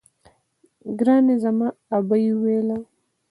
[0.99, 1.67] ګراني زما
[1.97, 2.77] ابۍ ويله